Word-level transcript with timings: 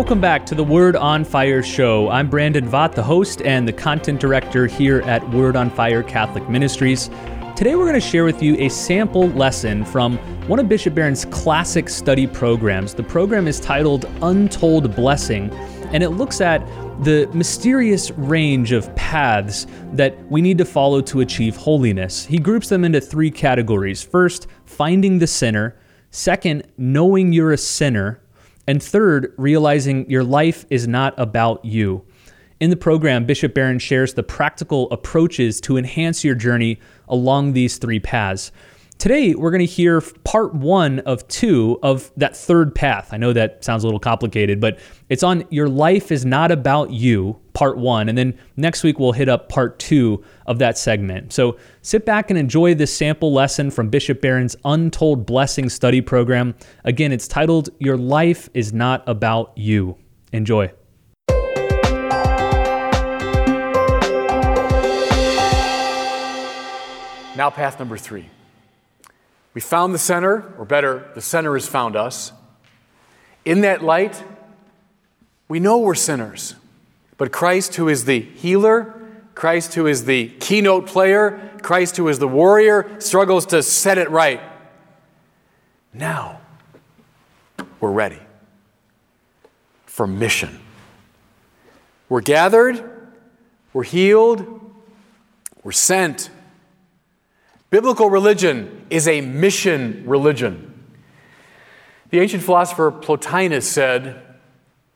Welcome 0.00 0.22
back 0.22 0.46
to 0.46 0.54
the 0.54 0.64
Word 0.64 0.96
on 0.96 1.24
Fire 1.24 1.62
show. 1.62 2.08
I'm 2.08 2.30
Brandon 2.30 2.66
Vogt, 2.66 2.94
the 2.94 3.02
host 3.02 3.42
and 3.42 3.68
the 3.68 3.72
content 3.74 4.18
director 4.18 4.66
here 4.66 5.02
at 5.02 5.28
Word 5.28 5.56
on 5.56 5.68
Fire 5.68 6.02
Catholic 6.02 6.48
Ministries. 6.48 7.10
Today 7.54 7.76
we're 7.76 7.84
going 7.84 7.92
to 7.92 8.00
share 8.00 8.24
with 8.24 8.42
you 8.42 8.56
a 8.56 8.70
sample 8.70 9.28
lesson 9.32 9.84
from 9.84 10.16
one 10.48 10.58
of 10.58 10.70
Bishop 10.70 10.94
Barron's 10.94 11.26
classic 11.26 11.90
study 11.90 12.26
programs. 12.26 12.94
The 12.94 13.02
program 13.02 13.46
is 13.46 13.60
titled 13.60 14.06
Untold 14.22 14.96
Blessing, 14.96 15.50
and 15.92 16.02
it 16.02 16.08
looks 16.08 16.40
at 16.40 16.66
the 17.04 17.28
mysterious 17.34 18.10
range 18.12 18.72
of 18.72 18.92
paths 18.96 19.66
that 19.92 20.16
we 20.30 20.40
need 20.40 20.56
to 20.56 20.64
follow 20.64 21.02
to 21.02 21.20
achieve 21.20 21.56
holiness. 21.56 22.24
He 22.24 22.38
groups 22.38 22.70
them 22.70 22.86
into 22.86 23.02
three 23.02 23.30
categories. 23.30 24.02
First, 24.02 24.46
finding 24.64 25.18
the 25.18 25.26
sinner. 25.26 25.76
Second, 26.10 26.66
knowing 26.78 27.34
you're 27.34 27.52
a 27.52 27.58
sinner. 27.58 28.22
And 28.70 28.80
third, 28.80 29.34
realizing 29.36 30.08
your 30.08 30.22
life 30.22 30.64
is 30.70 30.86
not 30.86 31.12
about 31.18 31.64
you. 31.64 32.04
In 32.60 32.70
the 32.70 32.76
program, 32.76 33.26
Bishop 33.26 33.52
Barron 33.52 33.80
shares 33.80 34.14
the 34.14 34.22
practical 34.22 34.88
approaches 34.92 35.60
to 35.62 35.76
enhance 35.76 36.22
your 36.22 36.36
journey 36.36 36.78
along 37.08 37.52
these 37.52 37.78
three 37.78 37.98
paths. 37.98 38.52
Today, 39.00 39.34
we're 39.34 39.50
going 39.50 39.60
to 39.60 39.64
hear 39.64 40.02
part 40.24 40.54
one 40.54 40.98
of 41.00 41.26
two 41.26 41.78
of 41.82 42.12
that 42.18 42.36
third 42.36 42.74
path. 42.74 43.14
I 43.14 43.16
know 43.16 43.32
that 43.32 43.64
sounds 43.64 43.82
a 43.82 43.86
little 43.86 43.98
complicated, 43.98 44.60
but 44.60 44.78
it's 45.08 45.22
on 45.22 45.42
Your 45.48 45.70
Life 45.70 46.12
is 46.12 46.26
Not 46.26 46.50
About 46.50 46.90
You, 46.90 47.40
part 47.54 47.78
one. 47.78 48.10
And 48.10 48.18
then 48.18 48.38
next 48.58 48.82
week, 48.82 48.98
we'll 48.98 49.12
hit 49.12 49.26
up 49.26 49.48
part 49.48 49.78
two 49.78 50.22
of 50.44 50.58
that 50.58 50.76
segment. 50.76 51.32
So 51.32 51.56
sit 51.80 52.04
back 52.04 52.28
and 52.28 52.38
enjoy 52.38 52.74
this 52.74 52.94
sample 52.94 53.32
lesson 53.32 53.70
from 53.70 53.88
Bishop 53.88 54.20
Barron's 54.20 54.54
Untold 54.66 55.24
Blessing 55.24 55.70
study 55.70 56.02
program. 56.02 56.54
Again, 56.84 57.10
it's 57.10 57.26
titled 57.26 57.70
Your 57.78 57.96
Life 57.96 58.50
is 58.52 58.74
Not 58.74 59.02
About 59.06 59.56
You. 59.56 59.96
Enjoy. 60.30 60.70
Now, 67.34 67.48
path 67.48 67.78
number 67.78 67.96
three. 67.96 68.28
We 69.52 69.60
found 69.60 69.92
the 69.92 69.98
center, 69.98 70.54
or 70.58 70.64
better, 70.64 71.10
the 71.14 71.20
center 71.20 71.54
has 71.54 71.66
found 71.66 71.96
us. 71.96 72.32
In 73.44 73.62
that 73.62 73.82
light, 73.82 74.22
we 75.48 75.58
know 75.58 75.78
we're 75.78 75.94
sinners. 75.94 76.54
But 77.16 77.32
Christ, 77.32 77.74
who 77.74 77.88
is 77.88 78.04
the 78.04 78.20
healer, 78.20 78.94
Christ, 79.34 79.74
who 79.74 79.86
is 79.86 80.04
the 80.04 80.28
keynote 80.40 80.86
player, 80.86 81.50
Christ, 81.62 81.96
who 81.96 82.08
is 82.08 82.18
the 82.18 82.28
warrior, 82.28 83.00
struggles 83.00 83.46
to 83.46 83.62
set 83.62 83.98
it 83.98 84.10
right. 84.10 84.40
Now, 85.92 86.40
we're 87.80 87.90
ready 87.90 88.20
for 89.86 90.06
mission. 90.06 90.60
We're 92.08 92.20
gathered, 92.20 92.84
we're 93.72 93.82
healed, 93.82 94.72
we're 95.62 95.72
sent. 95.72 96.30
Biblical 97.70 98.10
religion 98.10 98.84
is 98.90 99.06
a 99.06 99.20
mission 99.20 100.02
religion. 100.04 100.66
The 102.10 102.18
ancient 102.18 102.42
philosopher 102.42 102.90
Plotinus 102.90 103.62
said, 103.62 104.20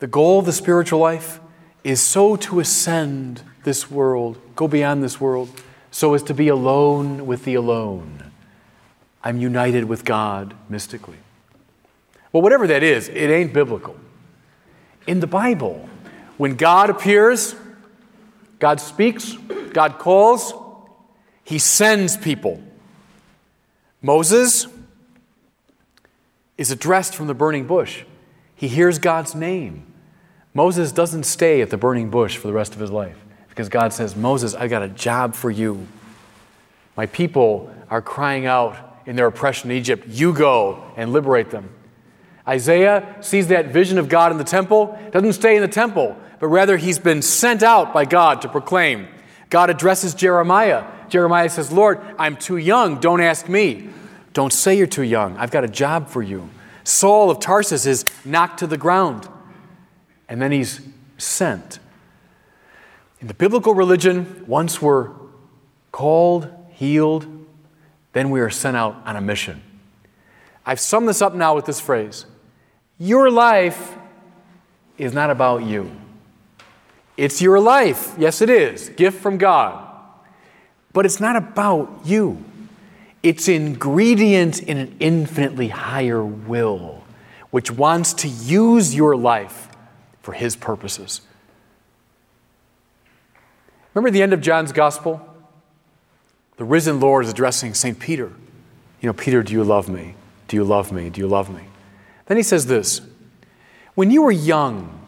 The 0.01 0.09
goal 0.09 0.41
of 0.41 0.47
the 0.47 0.53
spiritual 0.53 0.99
life 0.99 1.41
is 1.85 2.03
so 2.03 2.35
to 2.35 2.59
ascend 2.59 3.43
this 3.63 3.91
world, 3.91 4.39
go 4.57 4.67
beyond 4.67 5.03
this 5.03 5.21
world, 5.21 5.49
so 5.93 6.15
as 6.15 6.25
to 6.25 6.35
be 6.35 6.49
alone 6.49 7.25
with 7.27 7.45
the 7.45 7.55
alone. 7.55 8.33
I'm 9.23 9.39
united 9.39 9.85
with 9.85 10.05
God 10.05 10.55
mystically. 10.69 11.19
Well, 12.33 12.43
whatever 12.43 12.67
that 12.67 12.83
is, 12.83 13.09
it 13.09 13.31
ain't 13.31 13.53
biblical. 13.53 13.97
In 15.07 15.21
the 15.21 15.27
Bible, 15.29 15.89
when 16.37 16.57
God 16.57 16.91
appears, 16.91 17.55
God 18.59 18.81
speaks, 18.81 19.35
God 19.73 19.99
calls, 19.99 20.53
he 21.45 21.59
sends 21.59 22.17
people. 22.17 22.63
Moses 24.03 24.67
is 26.57 26.71
addressed 26.71 27.15
from 27.15 27.27
the 27.27 27.35
burning 27.35 27.67
bush. 27.67 28.05
He 28.55 28.69
hears 28.69 28.99
God's 28.99 29.35
name. 29.35 29.87
Moses 30.53 30.93
doesn't 30.93 31.25
stay 31.25 31.61
at 31.61 31.71
the 31.71 31.77
burning 31.77 32.11
bush 32.11 32.37
for 32.37 32.47
the 32.47 32.53
rest 32.53 32.75
of 32.75 32.81
his 32.81 32.91
life 32.91 33.17
because 33.49 33.69
God 33.69 33.93
says, 33.93 34.17
Moses, 34.17 34.55
I've 34.55 34.71
got 34.71 34.83
a 34.83 34.89
job 34.89 35.35
for 35.35 35.51
you. 35.51 35.87
My 36.97 37.07
people 37.07 37.75
are 37.91 38.01
crying 38.01 38.47
out 38.47 38.77
in 39.07 39.17
their 39.17 39.27
oppression 39.27 39.71
in 39.71 39.77
Egypt. 39.77 40.07
You 40.09 40.33
go 40.33 40.83
and 40.97 41.13
liberate 41.13 41.51
them. 41.51 41.71
Isaiah 42.47 43.17
sees 43.21 43.49
that 43.49 43.69
vision 43.69 43.99
of 43.99 44.09
God 44.09 44.31
in 44.31 44.39
the 44.39 44.45
temple, 44.45 44.99
doesn't 45.13 45.33
stay 45.33 45.57
in 45.57 45.63
the 45.63 45.69
temple, 45.69 46.17
but 46.41 46.49
rather 46.49 46.77
he's 46.77 46.99
been 46.99 47.23
sent 47.23 47.63
out 47.63 47.93
by 47.93 48.05
God 48.05 48.43
to 48.43 48.49
proclaim. 48.49 49.09
God 49.51 49.71
addresses 49.71 50.15
Jeremiah. 50.15 50.85
Jeremiah 51.09 51.49
says, 51.49 51.73
Lord, 51.73 52.01
I'm 52.19 52.37
too 52.37 52.57
young. 52.57 53.01
Don't 53.01 53.21
ask 53.21 53.49
me. 53.49 53.89
Don't 54.33 54.53
say 54.53 54.77
you're 54.77 54.87
too 54.87 55.03
young. 55.03 55.37
I've 55.37 55.51
got 55.51 55.65
a 55.65 55.69
job 55.69 56.09
for 56.09 56.23
you. 56.23 56.49
Saul 56.83 57.31
of 57.31 57.41
Tarsus 57.41 57.87
is 57.87 58.05
knocked 58.25 58.59
to 58.59 58.67
the 58.67 58.77
ground, 58.77 59.29
and 60.29 60.41
then 60.41 60.53
he's 60.53 60.81
sent. 61.17 61.79
In 63.21 63.29
the 63.29 63.35
biblical 63.35 63.75
religion, 63.75 64.45
once 64.47 64.83
we're 64.83 65.11
called, 65.93 66.49
healed, 66.71 67.27
then 68.13 68.31
we 68.31 68.41
are 68.41 68.51
sent 68.51 68.77
out 68.77 68.97
on 69.07 69.17
a 69.17 69.21
mission. 69.21 69.63
I've 70.67 70.81
summed 70.81 71.09
this 71.09 71.23
up 71.23 71.35
now 71.35 71.55
with 71.55 71.67
this 71.67 71.81
phrase 71.81 72.27
Your 72.99 73.31
life 73.31 73.97
is 74.99 75.13
not 75.13 75.31
about 75.31 75.65
you. 75.65 75.91
It's 77.17 77.41
your 77.41 77.61
life. 77.61 78.15
Yes, 78.19 78.43
it 78.43 78.51
is. 78.51 78.89
Gift 78.91 79.23
from 79.23 79.39
God. 79.39 79.84
But 80.95 81.05
it's 81.05 81.21
not 81.21 81.37
about 81.37 82.01
you. 82.05 82.43
It's 83.23 83.49
ingredient 83.49 84.63
in 84.63 84.79
an 84.79 84.97
infinitely 85.01 85.69
higher 85.69 86.25
will, 86.25 87.05
which 87.51 87.71
wants 87.71 88.15
to 88.15 88.29
use 88.29 88.95
your 88.95 89.17
life 89.17 89.69
for 90.23 90.33
His 90.33 90.57
purposes. 90.57 91.21
Remember 93.93 94.11
the 94.11 94.23
end 94.23 94.33
of 94.33 94.41
John's 94.41 94.73
Gospel? 94.73 95.27
The 96.57 96.65
risen 96.65 97.01
Lord 97.01 97.25
is 97.25 97.31
addressing 97.31 97.75
St. 97.75 97.99
Peter. 97.99 98.33
You 99.01 99.09
know, 99.09 99.13
Peter, 99.13 99.43
do 99.43 99.53
you 99.53 99.65
love 99.65 99.89
me? 99.89 100.15
Do 100.47 100.57
you 100.57 100.65
love 100.65 100.93
me? 100.93 101.11
Do 101.11 101.21
you 101.21 101.27
love 101.27 101.53
me? 101.53 101.65
Then 102.27 102.37
he 102.37 102.43
says 102.43 102.67
this 102.67 103.01
When 103.97 104.13
you 104.13 104.23
were 104.23 104.33
young, 104.33 105.01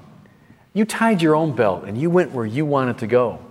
you 0.75 0.85
tied 0.85 1.23
your 1.23 1.37
own 1.37 1.55
belt 1.55 1.85
and 1.85 1.97
you 1.97 2.11
went 2.11 2.33
where 2.33 2.47
you 2.47 2.67
wanted 2.67 2.99
to 2.99 3.07
go. 3.07 3.46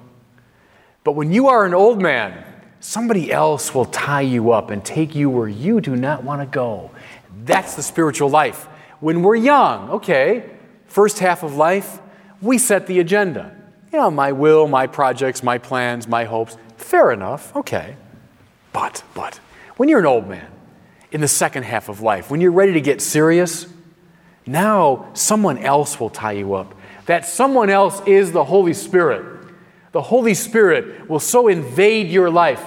But 1.05 1.13
when 1.13 1.31
you 1.31 1.47
are 1.47 1.65
an 1.65 1.75
old 1.75 2.01
man, 2.01 2.43
somebody 2.79 3.31
else 3.31 3.75
will 3.75 3.85
tie 3.85 4.21
you 4.21 4.51
up 4.51 4.71
and 4.71 4.83
take 4.83 5.13
you 5.13 5.29
where 5.29 5.47
you 5.47 5.79
do 5.79 5.95
not 5.95 6.23
want 6.23 6.41
to 6.41 6.47
go. 6.47 6.89
That's 7.45 7.75
the 7.75 7.83
spiritual 7.83 8.29
life. 8.29 8.65
When 8.99 9.21
we're 9.21 9.35
young, 9.35 9.91
okay, 9.91 10.49
first 10.87 11.19
half 11.19 11.43
of 11.43 11.55
life, 11.55 12.01
we 12.41 12.57
set 12.57 12.87
the 12.87 12.99
agenda. 12.99 13.55
You 13.93 13.99
know, 13.99 14.09
my 14.09 14.31
will, 14.31 14.67
my 14.67 14.87
projects, 14.87 15.43
my 15.43 15.59
plans, 15.59 16.07
my 16.07 16.25
hopes. 16.25 16.57
Fair 16.75 17.11
enough, 17.11 17.55
okay. 17.55 17.95
But, 18.73 19.03
but, 19.13 19.35
when 19.77 19.87
you're 19.87 19.99
an 19.99 20.07
old 20.07 20.27
man, 20.27 20.51
in 21.11 21.21
the 21.21 21.27
second 21.27 21.63
half 21.63 21.87
of 21.87 22.01
life, 22.01 22.31
when 22.31 22.41
you're 22.41 22.51
ready 22.51 22.73
to 22.73 22.81
get 22.81 22.99
serious, 22.99 23.67
now 24.47 25.11
someone 25.13 25.59
else 25.59 25.99
will 25.99 26.09
tie 26.09 26.33
you 26.33 26.55
up 26.55 26.73
that 27.05 27.25
someone 27.25 27.69
else 27.69 28.01
is 28.07 28.31
the 28.31 28.43
Holy 28.43 28.73
Spirit. 28.73 29.34
The 29.95 30.01
Holy 30.01 30.33
Spirit 30.33 31.09
will 31.09 31.21
so 31.21 31.47
invade 31.47 32.09
your 32.09 32.29
life, 32.29 32.61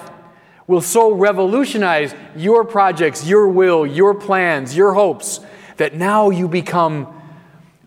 will 0.67 0.81
so 0.81 1.13
revolutionize 1.13 2.15
your 2.35 2.65
projects, 2.65 3.27
your 3.27 3.49
will, 3.49 3.87
your 3.87 4.15
plans, 4.15 4.75
your 4.75 4.95
hopes, 4.95 5.41
that 5.77 5.95
now 5.95 6.31
you 6.31 6.49
become 6.49 7.07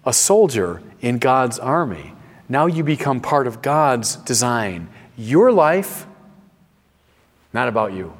a 0.05 0.13
soldier 0.13 0.83
in 1.01 1.17
God's 1.17 1.57
army. 1.57 2.13
Now 2.49 2.67
you 2.67 2.83
become 2.83 3.19
part 3.19 3.47
of 3.47 3.63
God's 3.63 4.15
design. 4.17 4.89
Your 5.17 5.51
life, 5.51 6.05
not 7.51 7.67
about 7.67 7.93
you. 7.93 8.15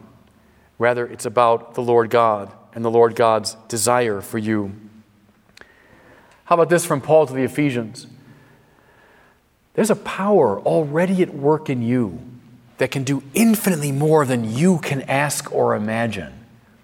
Rather, 0.79 1.05
it's 1.05 1.27
about 1.27 1.75
the 1.75 1.83
Lord 1.83 2.09
God 2.09 2.51
and 2.73 2.83
the 2.83 2.89
Lord 2.89 3.15
God's 3.15 3.57
desire 3.67 4.21
for 4.21 4.39
you. 4.39 4.71
How 6.45 6.55
about 6.55 6.69
this 6.69 6.83
from 6.83 6.99
Paul 6.99 7.27
to 7.27 7.33
the 7.33 7.43
Ephesians? 7.43 8.07
There's 9.73 9.89
a 9.89 9.95
power 9.95 10.59
already 10.59 11.21
at 11.21 11.33
work 11.33 11.69
in 11.69 11.81
you 11.81 12.19
that 12.77 12.91
can 12.91 13.03
do 13.03 13.23
infinitely 13.33 13.91
more 13.91 14.25
than 14.25 14.51
you 14.53 14.79
can 14.79 15.03
ask 15.03 15.51
or 15.53 15.75
imagine. 15.75 16.33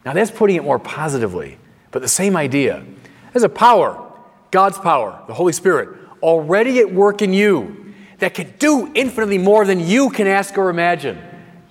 Now, 0.06 0.14
that's 0.14 0.32
putting 0.32 0.56
it 0.56 0.64
more 0.64 0.80
positively, 0.80 1.58
but 1.92 2.02
the 2.02 2.08
same 2.08 2.38
idea. 2.38 2.86
There's 3.34 3.44
a 3.44 3.50
power, 3.50 4.12
God's 4.52 4.78
power, 4.78 5.22
the 5.28 5.34
Holy 5.34 5.54
Spirit, 5.54 5.90
already 6.22 6.80
at 6.80 6.94
work 6.94 7.22
in 7.22 7.34
you 7.34 7.94
that 8.20 8.34
can 8.34 8.54
do 8.58 8.92
infinitely 8.96 9.38
more 9.38 9.66
than 9.66 9.80
you 9.80 10.10
can 10.10 10.28
ask 10.28 10.58
or 10.58 10.70
imagine. 10.70 11.22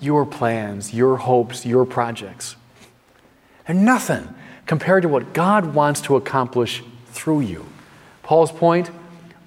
Your 0.00 0.26
plans, 0.26 0.92
your 0.92 1.16
hopes, 1.16 1.64
your 1.64 1.86
projects. 1.86 2.56
And 3.66 3.84
nothing 3.84 4.28
compared 4.66 5.02
to 5.02 5.08
what 5.08 5.32
God 5.32 5.74
wants 5.74 6.00
to 6.02 6.16
accomplish 6.16 6.82
through 7.06 7.40
you. 7.40 7.64
Paul's 8.22 8.52
point 8.52 8.90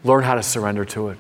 learn 0.04 0.24
how 0.24 0.36
to 0.36 0.44
surrender 0.44 0.86
to 0.86 1.10
it. 1.10 1.18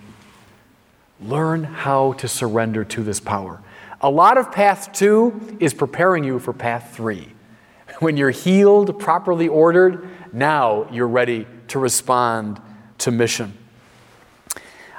Learn 1.22 1.64
how 1.64 2.14
to 2.14 2.28
surrender 2.28 2.84
to 2.86 3.04
this 3.04 3.20
power. 3.20 3.62
A 4.02 4.10
lot 4.10 4.38
of 4.38 4.52
path 4.52 4.94
two 4.94 5.58
is 5.60 5.74
preparing 5.74 6.24
you 6.24 6.40
for 6.40 6.54
path 6.54 6.94
three. 6.96 7.34
When 8.00 8.16
you're 8.16 8.30
healed, 8.30 8.98
properly 8.98 9.50
ordered, 9.50 10.08
now 10.32 10.88
you're 10.90 11.08
ready 11.08 11.48
to 11.68 11.80
respond 11.80 12.62
to 13.00 13.12
mission. 13.12 13.58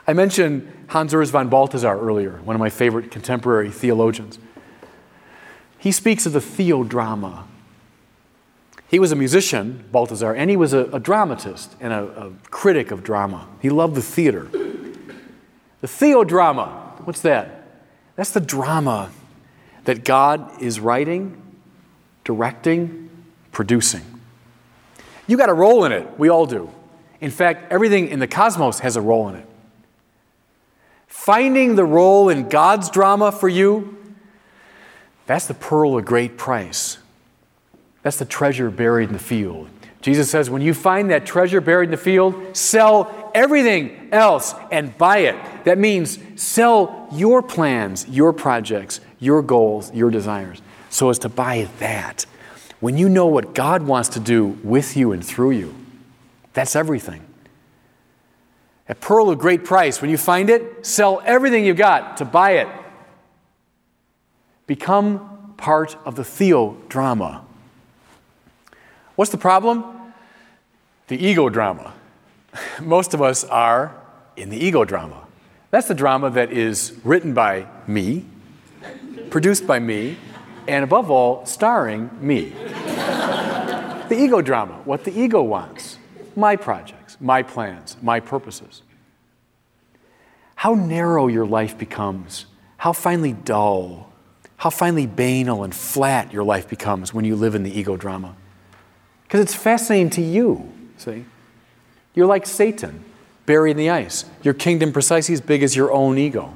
I 0.07 0.13
mentioned 0.13 0.71
Hans 0.89 1.15
Urs 1.15 1.31
von 1.31 1.49
Balthasar 1.49 1.99
earlier, 1.99 2.41
one 2.45 2.57
of 2.57 2.61
my 2.61 2.69
favorite 2.69 3.11
contemporary 3.11 3.71
theologians. 3.71 4.39
He 5.79 5.93
speaks 5.93 6.27
of 6.27 6.35
the 6.35 6.41
theodrama. 6.41 7.45
He 8.89 8.99
was 8.99 9.13
a 9.13 9.17
musician, 9.17 9.85
Balthasar, 9.93 10.35
and 10.35 10.51
he 10.51 10.57
was 10.57 10.75
a, 10.75 10.87
a 10.93 11.01
dramatist 11.01 11.77
and 11.81 11.93
a, 11.93 12.03
a 12.27 12.33
critic 12.51 12.91
of 12.91 13.03
drama. 13.03 13.49
He 13.63 13.71
loved 13.71 13.95
the 13.95 14.03
theater. 14.03 14.51
The 15.81 15.87
theodrama, 15.87 17.05
what's 17.07 17.23
that? 17.23 17.65
That's 18.17 18.31
the 18.31 18.41
drama 18.41 19.11
that 19.85 20.05
God 20.05 20.61
is 20.61 20.79
writing, 20.79 21.41
directing, 22.25 23.09
producing. 23.51 24.03
You 25.27 25.37
got 25.37 25.49
a 25.49 25.55
role 25.55 25.85
in 25.85 25.93
it. 25.93 26.19
We 26.19 26.29
all 26.29 26.47
do. 26.47 26.71
In 27.21 27.31
fact, 27.31 27.73
everything 27.73 28.09
in 28.09 28.19
the 28.19 28.27
cosmos 28.27 28.81
has 28.81 28.97
a 28.97 29.01
role 29.01 29.29
in 29.29 29.37
it. 29.37 29.47
Finding 31.07 31.77
the 31.77 31.85
role 31.85 32.29
in 32.29 32.49
God's 32.49 32.91
drama 32.91 33.31
for 33.33 33.49
you, 33.49 33.97
that's 35.27 35.47
the 35.47 35.55
pearl 35.55 35.97
of 35.99 36.05
great 36.05 36.37
price. 36.37 36.99
That's 38.03 38.19
the 38.19 38.25
treasure 38.25 38.71
buried 38.71 39.09
in 39.09 39.13
the 39.13 39.19
field. 39.19 39.69
Jesus 40.01 40.31
says, 40.31 40.49
when 40.49 40.63
you 40.63 40.73
find 40.73 41.11
that 41.11 41.27
treasure 41.27 41.61
buried 41.61 41.87
in 41.87 41.91
the 41.91 41.97
field, 41.99 42.57
sell 42.57 43.20
everything 43.35 44.09
else 44.13 44.55
and 44.71 44.97
buy 44.97 45.19
it. 45.19 45.65
That 45.65 45.79
means 45.79 46.19
sell 46.37 47.09
your 47.13 47.43
plans, 47.43 48.09
your 48.09 48.33
projects, 48.33 49.01
your 49.19 49.43
goals, 49.43 49.93
your 49.95 50.11
desires, 50.11 50.61
so 50.89 51.11
as 51.11 51.19
to 51.21 51.29
buy 51.29 51.69
that. 51.79 52.27
When 52.81 52.97
you 52.97 53.09
know 53.09 53.27
what 53.27 53.55
God 53.55 53.83
wants 53.83 54.11
to 54.11 54.21
do 54.21 54.59
with 54.65 54.97
you 54.97 55.13
and 55.13 55.25
through 55.25 55.51
you, 55.51 55.75
that's 56.53 56.75
everything. 56.75 57.23
A 58.89 58.95
pearl 58.95 59.31
of 59.31 59.39
great 59.39 59.65
price. 59.65 60.01
When 60.01 60.11
you 60.11 60.17
find 60.17 60.51
it, 60.51 60.85
sell 60.85 61.23
everything 61.25 61.65
you've 61.65 61.77
got 61.77 62.17
to 62.17 62.25
buy 62.25 62.53
it. 62.53 62.69
Become 64.67 65.55
part 65.57 65.97
of 66.05 66.17
the 66.17 66.25
theo 66.25 66.77
drama. 66.89 67.45
What's 69.15 69.31
the 69.31 69.39
problem? 69.39 69.85
The 71.09 71.25
ego 71.25 71.49
drama. 71.49 71.93
Most 72.81 73.15
of 73.15 73.23
us 73.23 73.45
are 73.45 73.95
in 74.37 74.51
the 74.51 74.57
ego 74.57 74.85
drama. 74.85 75.27
That's 75.71 75.89
the 75.89 75.95
drama 75.95 76.31
that 76.31 76.53
is 76.53 76.99
written 77.05 77.33
by 77.33 77.67
me, 77.87 78.25
produced 79.31 79.67
by 79.67 79.79
me, 79.79 80.17
and 80.67 80.85
above 80.85 81.11
all, 81.11 81.47
starring 81.47 82.11
me. 82.21 82.51
the 84.09 84.17
ego 84.19 84.41
drama, 84.43 84.81
what 84.85 85.05
the 85.05 85.17
ego 85.19 85.43
wants, 85.43 85.99
my 86.35 86.57
projects, 86.57 87.17
my 87.21 87.43
plans, 87.43 87.97
my 88.03 88.19
purposes. 88.19 88.83
How 90.57 90.75
narrow 90.75 91.29
your 91.29 91.47
life 91.47 91.79
becomes, 91.79 92.47
how 92.79 92.93
finely 92.93 93.33
dull, 93.33 94.13
how 94.57 94.71
finely 94.71 95.07
banal 95.07 95.65
and 95.65 95.75
flat 95.75 96.33
your 96.33 96.45
life 96.45 96.69
becomes 96.69 97.15
when 97.15 97.25
you 97.25 97.35
live 97.35 97.55
in 97.55 97.63
the 97.63 97.79
ego 97.79 97.97
drama. 97.97 98.37
Because 99.23 99.41
it's 99.41 99.55
fascinating 99.55 100.11
to 100.11 100.23
you, 100.23 100.71
see? 100.99 101.25
You're 102.15 102.27
like 102.27 102.47
Satan, 102.47 103.05
buried 103.47 103.73
in 103.73 103.77
the 103.77 103.91
ice. 103.91 104.25
Your 104.43 104.55
kingdom 104.55 104.93
precisely 104.93 105.33
as 105.35 105.41
big 105.41 105.63
as 105.63 105.77
your 105.77 105.93
own 105.93 106.19
ego. 106.19 106.55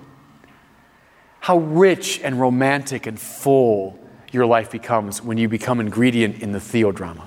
How 1.41 1.59
rich 1.59 2.21
and 2.23 2.41
romantic 2.41 3.07
and 3.07 3.21
full 3.21 3.99
your 4.33 4.47
life 4.47 4.71
becomes 4.71 5.23
when 5.23 5.39
you 5.39 5.49
become 5.49 5.81
ingredient 5.81 6.43
in 6.43 6.53
the 6.53 6.59
theodrama. 6.59 7.25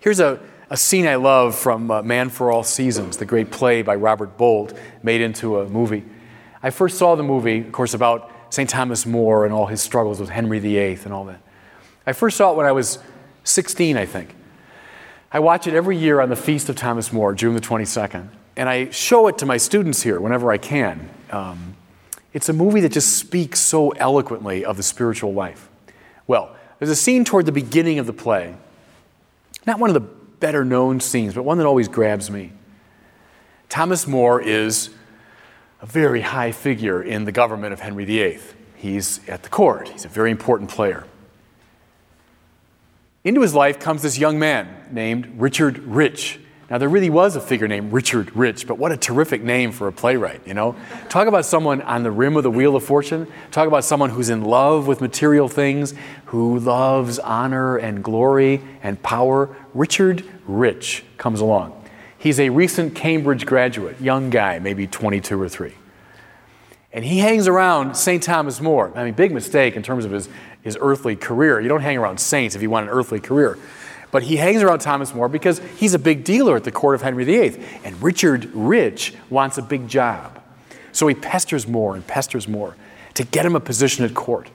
Here's 0.00 0.20
a, 0.20 0.40
a 0.70 0.76
scene 0.76 1.06
I 1.06 1.16
love 1.16 1.54
from 1.54 1.90
uh, 1.90 2.02
Man 2.02 2.30
for 2.30 2.50
All 2.50 2.62
Seasons, 2.62 3.18
the 3.18 3.26
great 3.26 3.50
play 3.50 3.82
by 3.82 3.94
Robert 3.94 4.38
Bolt, 4.38 4.72
made 5.02 5.20
into 5.20 5.58
a 5.58 5.68
movie. 5.68 6.04
I 6.62 6.70
first 6.70 6.96
saw 6.96 7.14
the 7.14 7.22
movie, 7.22 7.60
of 7.60 7.72
course, 7.72 7.92
about 7.92 8.30
St. 8.50 8.68
Thomas 8.68 9.04
More 9.04 9.44
and 9.44 9.52
all 9.52 9.66
his 9.66 9.80
struggles 9.82 10.18
with 10.18 10.30
Henry 10.30 10.58
VIII 10.58 10.98
and 11.04 11.12
all 11.12 11.24
that. 11.26 11.40
I 12.06 12.12
first 12.12 12.36
saw 12.36 12.52
it 12.52 12.56
when 12.56 12.66
I 12.66 12.72
was 12.72 12.98
16, 13.44 13.96
I 13.96 14.06
think. 14.06 14.34
I 15.34 15.38
watch 15.38 15.66
it 15.66 15.72
every 15.72 15.96
year 15.96 16.20
on 16.20 16.28
the 16.28 16.36
Feast 16.36 16.68
of 16.68 16.76
Thomas 16.76 17.10
More, 17.10 17.32
June 17.32 17.54
the 17.54 17.60
22nd, 17.60 18.28
and 18.54 18.68
I 18.68 18.90
show 18.90 19.28
it 19.28 19.38
to 19.38 19.46
my 19.46 19.56
students 19.56 20.02
here 20.02 20.20
whenever 20.20 20.52
I 20.52 20.58
can. 20.58 21.08
Um, 21.30 21.74
it's 22.34 22.50
a 22.50 22.52
movie 22.52 22.80
that 22.80 22.92
just 22.92 23.16
speaks 23.16 23.58
so 23.58 23.90
eloquently 23.92 24.62
of 24.62 24.76
the 24.76 24.82
spiritual 24.82 25.32
life. 25.32 25.70
Well, 26.26 26.54
there's 26.78 26.90
a 26.90 26.96
scene 26.96 27.24
toward 27.24 27.46
the 27.46 27.52
beginning 27.52 27.98
of 27.98 28.06
the 28.06 28.12
play, 28.12 28.54
not 29.66 29.78
one 29.78 29.88
of 29.88 29.94
the 29.94 30.00
better 30.00 30.66
known 30.66 31.00
scenes, 31.00 31.32
but 31.32 31.44
one 31.44 31.56
that 31.56 31.66
always 31.66 31.88
grabs 31.88 32.30
me. 32.30 32.52
Thomas 33.70 34.06
More 34.06 34.38
is 34.38 34.90
a 35.80 35.86
very 35.86 36.20
high 36.20 36.52
figure 36.52 37.02
in 37.02 37.24
the 37.24 37.32
government 37.32 37.72
of 37.72 37.80
Henry 37.80 38.04
VIII. 38.04 38.38
He's 38.76 39.26
at 39.26 39.44
the 39.44 39.48
court, 39.48 39.88
he's 39.88 40.04
a 40.04 40.08
very 40.08 40.30
important 40.30 40.68
player. 40.68 41.06
Into 43.24 43.40
his 43.40 43.54
life 43.54 43.78
comes 43.78 44.02
this 44.02 44.18
young 44.18 44.40
man 44.40 44.68
named 44.90 45.34
Richard 45.36 45.78
Rich. 45.78 46.40
Now, 46.68 46.78
there 46.78 46.88
really 46.88 47.10
was 47.10 47.36
a 47.36 47.40
figure 47.40 47.68
named 47.68 47.92
Richard 47.92 48.34
Rich, 48.34 48.66
but 48.66 48.78
what 48.78 48.90
a 48.90 48.96
terrific 48.96 49.44
name 49.44 49.70
for 49.70 49.86
a 49.86 49.92
playwright, 49.92 50.44
you 50.44 50.54
know? 50.54 50.74
Talk 51.08 51.28
about 51.28 51.44
someone 51.44 51.82
on 51.82 52.02
the 52.02 52.10
rim 52.10 52.36
of 52.36 52.42
the 52.42 52.50
wheel 52.50 52.74
of 52.74 52.82
fortune. 52.82 53.28
Talk 53.52 53.68
about 53.68 53.84
someone 53.84 54.10
who's 54.10 54.28
in 54.28 54.42
love 54.42 54.88
with 54.88 55.00
material 55.00 55.48
things, 55.48 55.94
who 56.26 56.58
loves 56.58 57.20
honor 57.20 57.76
and 57.76 58.02
glory 58.02 58.60
and 58.82 59.00
power. 59.04 59.54
Richard 59.72 60.24
Rich 60.46 61.04
comes 61.16 61.40
along. 61.40 61.80
He's 62.18 62.40
a 62.40 62.48
recent 62.48 62.96
Cambridge 62.96 63.46
graduate, 63.46 64.00
young 64.00 64.30
guy, 64.30 64.58
maybe 64.58 64.88
22 64.88 65.40
or 65.40 65.48
3. 65.48 65.74
And 66.92 67.04
he 67.04 67.18
hangs 67.18 67.48
around 67.48 67.96
St. 67.96 68.22
Thomas 68.22 68.60
More. 68.60 68.92
I 68.96 69.04
mean, 69.04 69.14
big 69.14 69.32
mistake 69.32 69.76
in 69.76 69.82
terms 69.82 70.04
of 70.04 70.10
his 70.10 70.28
his 70.62 70.78
earthly 70.80 71.16
career. 71.16 71.60
You 71.60 71.68
don't 71.68 71.82
hang 71.82 71.98
around 71.98 72.18
saints 72.18 72.54
if 72.54 72.62
you 72.62 72.70
want 72.70 72.88
an 72.88 72.92
earthly 72.92 73.20
career. 73.20 73.58
But 74.10 74.24
he 74.24 74.36
hangs 74.36 74.62
around 74.62 74.80
Thomas 74.80 75.14
More 75.14 75.28
because 75.28 75.60
he's 75.76 75.94
a 75.94 75.98
big 75.98 76.22
dealer 76.22 76.56
at 76.56 76.64
the 76.64 76.70
court 76.70 76.94
of 76.94 77.02
Henry 77.02 77.24
VIII. 77.24 77.64
And 77.82 78.00
Richard 78.02 78.44
Rich 78.54 79.14
wants 79.30 79.58
a 79.58 79.62
big 79.62 79.88
job. 79.88 80.40
So 80.92 81.06
he 81.08 81.14
pesters 81.14 81.66
More 81.66 81.94
and 81.94 82.06
pesters 82.06 82.46
More 82.46 82.76
to 83.14 83.24
get 83.24 83.44
him 83.44 83.56
a 83.56 83.60
position 83.60 84.04
at 84.04 84.14
court. 84.14 84.50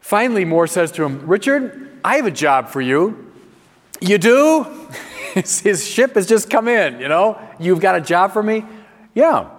Finally, 0.00 0.44
More 0.44 0.66
says 0.66 0.92
to 0.92 1.04
him, 1.04 1.26
Richard, 1.26 1.98
I 2.04 2.16
have 2.16 2.26
a 2.26 2.30
job 2.30 2.68
for 2.68 2.80
you. 2.80 3.32
You 4.00 4.18
do? 4.18 4.66
His 5.34 5.84
ship 5.84 6.14
has 6.14 6.26
just 6.26 6.48
come 6.48 6.68
in, 6.68 7.00
you 7.00 7.08
know? 7.08 7.40
You've 7.58 7.80
got 7.80 7.96
a 7.96 8.00
job 8.00 8.32
for 8.32 8.42
me? 8.42 8.64
Yeah. 9.14 9.50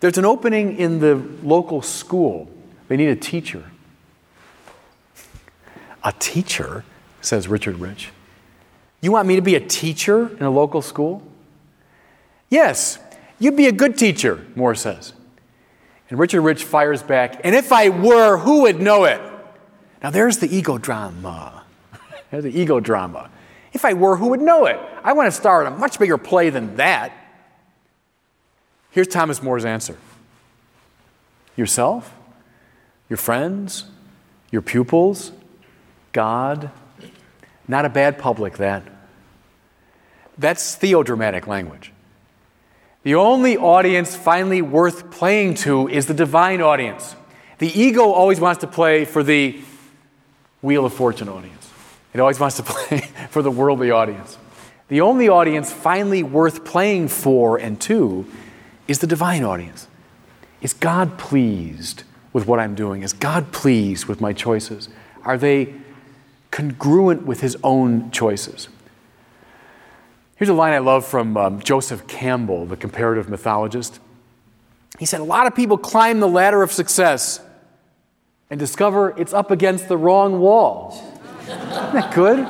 There's 0.00 0.18
an 0.18 0.26
opening 0.26 0.76
in 0.76 0.98
the 0.98 1.14
local 1.42 1.80
school. 1.80 2.50
They 2.88 2.96
need 2.96 3.08
a 3.08 3.16
teacher. 3.16 3.64
A 6.04 6.12
teacher, 6.18 6.84
says 7.20 7.48
Richard 7.48 7.76
Rich. 7.76 8.10
You 9.00 9.12
want 9.12 9.26
me 9.28 9.36
to 9.36 9.42
be 9.42 9.54
a 9.54 9.60
teacher 9.60 10.28
in 10.36 10.42
a 10.42 10.50
local 10.50 10.82
school? 10.82 11.22
Yes, 12.50 12.98
you'd 13.38 13.56
be 13.56 13.66
a 13.66 13.72
good 13.72 13.96
teacher, 13.96 14.44
More 14.54 14.74
says. 14.74 15.12
And 16.08 16.18
Richard 16.18 16.42
Rich 16.42 16.64
fires 16.64 17.02
back, 17.02 17.40
and 17.44 17.54
if 17.54 17.72
I 17.72 17.88
were, 17.88 18.38
who 18.38 18.62
would 18.62 18.80
know 18.80 19.04
it? 19.04 19.20
Now 20.02 20.10
there's 20.10 20.38
the 20.38 20.54
ego 20.54 20.78
drama. 20.78 21.64
there's 22.30 22.44
the 22.44 22.60
ego 22.60 22.80
drama. 22.80 23.30
If 23.72 23.84
I 23.84 23.94
were, 23.94 24.16
who 24.16 24.28
would 24.28 24.40
know 24.40 24.66
it? 24.66 24.78
I 25.02 25.14
want 25.14 25.26
to 25.28 25.32
star 25.32 25.62
in 25.62 25.72
a 25.72 25.76
much 25.76 25.98
bigger 25.98 26.18
play 26.18 26.50
than 26.50 26.76
that. 26.76 27.12
Here's 28.90 29.08
Thomas 29.08 29.42
More's 29.42 29.64
answer 29.64 29.96
Yourself? 31.56 32.14
Your 33.08 33.16
friends? 33.16 33.86
Your 34.50 34.62
pupils? 34.62 35.32
God. 36.12 36.70
Not 37.66 37.84
a 37.84 37.88
bad 37.88 38.18
public, 38.18 38.58
that. 38.58 38.82
That's 40.38 40.76
theodramatic 40.76 41.46
language. 41.46 41.92
The 43.02 43.14
only 43.16 43.56
audience 43.56 44.14
finally 44.14 44.62
worth 44.62 45.10
playing 45.10 45.54
to 45.54 45.88
is 45.88 46.06
the 46.06 46.14
divine 46.14 46.60
audience. 46.60 47.16
The 47.58 47.68
ego 47.78 48.10
always 48.10 48.40
wants 48.40 48.60
to 48.60 48.66
play 48.66 49.04
for 49.04 49.22
the 49.22 49.60
Wheel 50.60 50.84
of 50.84 50.92
Fortune 50.92 51.28
audience, 51.28 51.70
it 52.14 52.20
always 52.20 52.38
wants 52.38 52.56
to 52.56 52.62
play 52.66 53.00
for 53.30 53.42
the 53.42 53.50
worldly 53.50 53.90
audience. 53.90 54.38
The 54.88 55.00
only 55.00 55.28
audience 55.28 55.72
finally 55.72 56.22
worth 56.22 56.64
playing 56.64 57.08
for 57.08 57.56
and 57.56 57.80
to 57.82 58.26
is 58.86 58.98
the 58.98 59.06
divine 59.06 59.42
audience. 59.42 59.88
Is 60.60 60.74
God 60.74 61.18
pleased 61.18 62.04
with 62.32 62.46
what 62.46 62.60
I'm 62.60 62.74
doing? 62.74 63.02
Is 63.02 63.12
God 63.12 63.52
pleased 63.52 64.06
with 64.06 64.20
my 64.20 64.32
choices? 64.32 64.88
Are 65.24 65.38
they 65.38 65.74
congruent 66.52 67.26
with 67.26 67.40
his 67.40 67.56
own 67.64 68.12
choices. 68.12 68.68
Here's 70.36 70.48
a 70.48 70.54
line 70.54 70.72
I 70.72 70.78
love 70.78 71.04
from 71.04 71.36
um, 71.36 71.60
Joseph 71.60 72.06
Campbell, 72.06 72.66
the 72.66 72.76
comparative 72.76 73.28
mythologist. 73.28 73.98
He 74.98 75.06
said, 75.06 75.20
A 75.20 75.24
lot 75.24 75.48
of 75.48 75.56
people 75.56 75.78
climb 75.78 76.20
the 76.20 76.28
ladder 76.28 76.62
of 76.62 76.70
success 76.70 77.40
and 78.50 78.60
discover 78.60 79.18
it's 79.18 79.32
up 79.32 79.50
against 79.50 79.88
the 79.88 79.96
wrong 79.96 80.38
wall. 80.40 81.20
Isn't 81.42 81.58
that 81.94 82.14
good? 82.14 82.46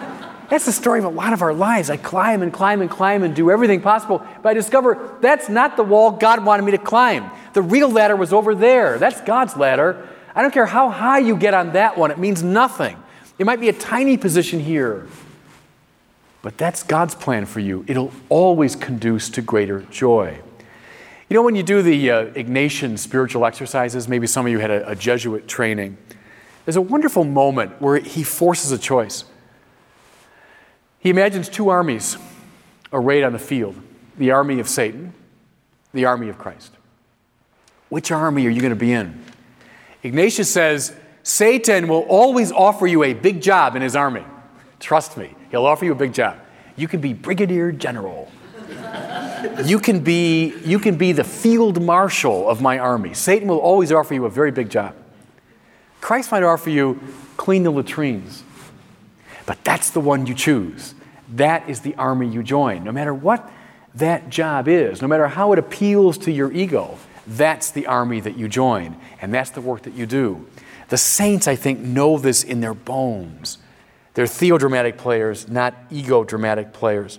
That's 0.50 0.66
the 0.66 0.72
story 0.72 0.98
of 0.98 1.04
a 1.04 1.08
lot 1.08 1.32
of 1.32 1.40
our 1.40 1.54
lives. 1.54 1.88
I 1.88 1.96
climb 1.96 2.42
and 2.42 2.52
climb 2.52 2.82
and 2.82 2.90
climb 2.90 3.22
and 3.22 3.34
do 3.34 3.50
everything 3.50 3.80
possible, 3.80 4.26
but 4.42 4.50
I 4.50 4.54
discover 4.54 5.16
that's 5.20 5.48
not 5.48 5.76
the 5.76 5.84
wall 5.84 6.10
God 6.10 6.44
wanted 6.44 6.64
me 6.64 6.72
to 6.72 6.78
climb. 6.78 7.30
The 7.54 7.62
real 7.62 7.88
ladder 7.88 8.16
was 8.16 8.32
over 8.32 8.54
there. 8.54 8.98
That's 8.98 9.20
God's 9.22 9.56
ladder. 9.56 10.08
I 10.34 10.42
don't 10.42 10.52
care 10.52 10.66
how 10.66 10.90
high 10.90 11.20
you 11.20 11.36
get 11.36 11.54
on 11.54 11.72
that 11.72 11.96
one, 11.96 12.10
it 12.10 12.18
means 12.18 12.42
nothing. 12.42 13.02
It 13.38 13.46
might 13.46 13.60
be 13.60 13.68
a 13.68 13.72
tiny 13.72 14.16
position 14.16 14.60
here. 14.60 15.06
But 16.42 16.58
that's 16.58 16.82
God's 16.82 17.14
plan 17.14 17.46
for 17.46 17.60
you. 17.60 17.84
It'll 17.86 18.12
always 18.28 18.74
conduce 18.74 19.30
to 19.30 19.42
greater 19.42 19.82
joy. 19.82 20.40
You 21.28 21.34
know, 21.34 21.42
when 21.42 21.54
you 21.54 21.62
do 21.62 21.80
the 21.82 22.10
uh, 22.10 22.24
Ignatian 22.32 22.98
spiritual 22.98 23.46
exercises, 23.46 24.08
maybe 24.08 24.26
some 24.26 24.44
of 24.44 24.52
you 24.52 24.58
had 24.58 24.70
a, 24.70 24.90
a 24.90 24.96
Jesuit 24.96 25.48
training, 25.48 25.96
there's 26.64 26.76
a 26.76 26.82
wonderful 26.82 27.24
moment 27.24 27.80
where 27.80 27.98
he 27.98 28.22
forces 28.22 28.70
a 28.72 28.78
choice. 28.78 29.24
He 30.98 31.10
imagines 31.10 31.48
two 31.48 31.68
armies 31.68 32.16
arrayed 32.92 33.24
on 33.24 33.32
the 33.32 33.38
field 33.38 33.76
the 34.18 34.30
army 34.30 34.60
of 34.60 34.68
Satan, 34.68 35.14
the 35.94 36.04
army 36.04 36.28
of 36.28 36.36
Christ. 36.36 36.72
Which 37.88 38.10
army 38.10 38.46
are 38.46 38.50
you 38.50 38.60
going 38.60 38.74
to 38.74 38.76
be 38.76 38.92
in? 38.92 39.24
Ignatius 40.02 40.52
says 40.52 40.94
Satan 41.22 41.88
will 41.88 42.02
always 42.02 42.50
offer 42.50 42.86
you 42.86 43.04
a 43.04 43.14
big 43.14 43.40
job 43.40 43.76
in 43.76 43.82
his 43.82 43.94
army. 43.94 44.24
Trust 44.80 45.16
me. 45.16 45.34
He'll 45.50 45.66
offer 45.66 45.84
you 45.84 45.92
a 45.92 45.96
big 45.96 46.12
job. 46.12 46.38
You 46.76 46.88
can 46.88 47.00
be 47.00 47.12
brigadier 47.12 47.70
general. 47.70 48.30
you 49.64 49.78
can 49.78 50.00
be 50.00 50.54
you 50.64 50.78
can 50.78 50.96
be 50.96 51.12
the 51.12 51.24
field 51.24 51.82
marshal 51.82 52.48
of 52.48 52.60
my 52.60 52.78
army. 52.78 53.14
Satan 53.14 53.48
will 53.48 53.58
always 53.58 53.92
offer 53.92 54.14
you 54.14 54.24
a 54.24 54.30
very 54.30 54.50
big 54.50 54.70
job. 54.70 54.94
Christ 56.00 56.32
might 56.32 56.42
offer 56.42 56.70
you 56.70 57.00
clean 57.36 57.62
the 57.62 57.70
latrines. 57.70 58.42
But 59.46 59.62
that's 59.64 59.90
the 59.90 60.00
one 60.00 60.26
you 60.26 60.34
choose. 60.34 60.94
That 61.28 61.68
is 61.68 61.80
the 61.80 61.94
army 61.96 62.28
you 62.28 62.42
join. 62.42 62.84
No 62.84 62.92
matter 62.92 63.14
what 63.14 63.50
that 63.94 64.30
job 64.30 64.68
is, 64.68 65.02
no 65.02 65.08
matter 65.08 65.28
how 65.28 65.52
it 65.52 65.58
appeals 65.58 66.18
to 66.18 66.32
your 66.32 66.52
ego, 66.52 66.98
that's 67.26 67.70
the 67.70 67.86
army 67.86 68.20
that 68.20 68.36
you 68.36 68.48
join, 68.48 68.96
and 69.20 69.32
that's 69.32 69.50
the 69.50 69.60
work 69.60 69.82
that 69.82 69.94
you 69.94 70.06
do. 70.06 70.46
The 70.92 70.98
saints, 70.98 71.48
I 71.48 71.56
think, 71.56 71.80
know 71.80 72.18
this 72.18 72.44
in 72.44 72.60
their 72.60 72.74
bones. 72.74 73.56
They're 74.12 74.26
theodramatic 74.26 74.98
players, 74.98 75.48
not 75.48 75.74
ego 75.90 76.22
dramatic 76.22 76.74
players. 76.74 77.18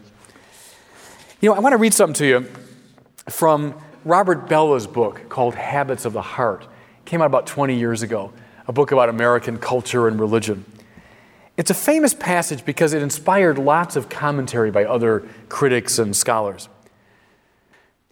You 1.41 1.49
know, 1.49 1.55
I 1.55 1.59
want 1.59 1.73
to 1.73 1.77
read 1.77 1.95
something 1.95 2.13
to 2.13 2.25
you 2.27 2.47
from 3.31 3.73
Robert 4.05 4.47
Bellah's 4.47 4.85
book 4.85 5.27
called 5.27 5.55
Habits 5.55 6.05
of 6.05 6.13
the 6.13 6.21
Heart. 6.21 6.65
It 6.65 7.05
came 7.05 7.19
out 7.19 7.25
about 7.25 7.47
20 7.47 7.75
years 7.75 8.03
ago, 8.03 8.31
a 8.67 8.71
book 8.71 8.91
about 8.91 9.09
American 9.09 9.57
culture 9.57 10.07
and 10.07 10.19
religion. 10.19 10.65
It's 11.57 11.71
a 11.71 11.73
famous 11.73 12.13
passage 12.13 12.63
because 12.65 12.93
it 12.93 13.01
inspired 13.01 13.57
lots 13.57 13.95
of 13.95 14.07
commentary 14.07 14.69
by 14.69 14.85
other 14.85 15.27
critics 15.49 15.97
and 15.97 16.15
scholars. 16.15 16.69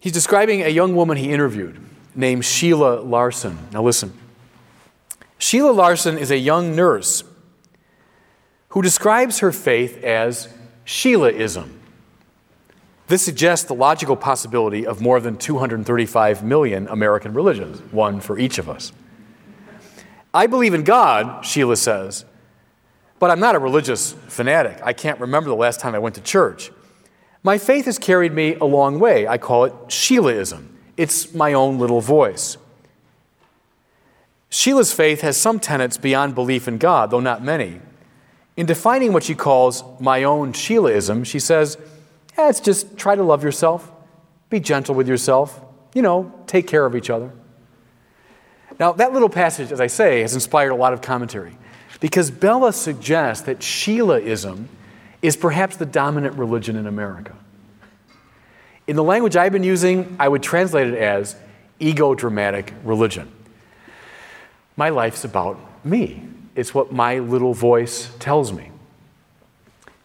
He's 0.00 0.10
describing 0.10 0.62
a 0.62 0.70
young 0.70 0.96
woman 0.96 1.18
he 1.18 1.30
interviewed 1.30 1.80
named 2.16 2.44
Sheila 2.44 3.00
Larson. 3.02 3.68
Now, 3.72 3.84
listen. 3.84 4.18
Sheila 5.42 5.72
Larson 5.72 6.18
is 6.18 6.30
a 6.30 6.38
young 6.38 6.76
nurse 6.76 7.24
who 8.68 8.80
describes 8.80 9.40
her 9.40 9.50
faith 9.50 10.02
as 10.04 10.48
Sheilaism. 10.86 11.68
This 13.08 13.24
suggests 13.24 13.66
the 13.66 13.74
logical 13.74 14.14
possibility 14.14 14.86
of 14.86 15.00
more 15.00 15.18
than 15.18 15.36
235 15.36 16.44
million 16.44 16.86
American 16.86 17.34
religions, 17.34 17.80
one 17.92 18.20
for 18.20 18.38
each 18.38 18.58
of 18.58 18.70
us. 18.70 18.92
I 20.32 20.46
believe 20.46 20.74
in 20.74 20.84
God, 20.84 21.44
Sheila 21.44 21.76
says, 21.76 22.24
but 23.18 23.32
I'm 23.32 23.40
not 23.40 23.56
a 23.56 23.58
religious 23.58 24.12
fanatic. 24.28 24.80
I 24.84 24.92
can't 24.92 25.18
remember 25.18 25.50
the 25.50 25.56
last 25.56 25.80
time 25.80 25.96
I 25.96 25.98
went 25.98 26.14
to 26.14 26.22
church. 26.22 26.70
My 27.42 27.58
faith 27.58 27.86
has 27.86 27.98
carried 27.98 28.32
me 28.32 28.54
a 28.54 28.64
long 28.64 29.00
way. 29.00 29.26
I 29.26 29.38
call 29.38 29.64
it 29.64 29.72
Sheilaism. 29.88 30.68
It's 30.96 31.34
my 31.34 31.52
own 31.52 31.80
little 31.80 32.00
voice. 32.00 32.58
Sheila's 34.52 34.92
faith 34.92 35.22
has 35.22 35.38
some 35.38 35.58
tenets 35.58 35.96
beyond 35.96 36.34
belief 36.34 36.68
in 36.68 36.76
God, 36.76 37.10
though 37.10 37.20
not 37.20 37.42
many. 37.42 37.80
In 38.54 38.66
defining 38.66 39.14
what 39.14 39.24
she 39.24 39.34
calls 39.34 39.82
my 39.98 40.24
own 40.24 40.52
Sheilaism, 40.52 41.24
she 41.24 41.38
says, 41.38 41.78
eh, 42.36 42.50
it's 42.50 42.60
just 42.60 42.98
try 42.98 43.16
to 43.16 43.22
love 43.22 43.42
yourself, 43.42 43.90
be 44.50 44.60
gentle 44.60 44.94
with 44.94 45.08
yourself, 45.08 45.58
you 45.94 46.02
know, 46.02 46.30
take 46.46 46.66
care 46.66 46.84
of 46.84 46.94
each 46.94 47.08
other. 47.08 47.32
Now, 48.78 48.92
that 48.92 49.14
little 49.14 49.30
passage, 49.30 49.72
as 49.72 49.80
I 49.80 49.86
say, 49.86 50.20
has 50.20 50.34
inspired 50.34 50.70
a 50.70 50.74
lot 50.76 50.92
of 50.92 51.00
commentary 51.00 51.56
because 52.00 52.30
Bellah 52.30 52.74
suggests 52.74 53.46
that 53.46 53.60
Sheilaism 53.60 54.66
is 55.22 55.34
perhaps 55.34 55.76
the 55.76 55.86
dominant 55.86 56.36
religion 56.36 56.76
in 56.76 56.86
America. 56.86 57.34
In 58.86 58.96
the 58.96 59.02
language 59.02 59.34
I've 59.34 59.52
been 59.52 59.64
using, 59.64 60.14
I 60.20 60.28
would 60.28 60.42
translate 60.42 60.88
it 60.88 60.98
as 60.98 61.36
ego 61.80 62.14
dramatic 62.14 62.74
religion. 62.84 63.32
My 64.76 64.88
life's 64.88 65.24
about 65.24 65.58
me. 65.84 66.22
It's 66.54 66.74
what 66.74 66.92
my 66.92 67.18
little 67.18 67.54
voice 67.54 68.10
tells 68.18 68.52
me. 68.52 68.70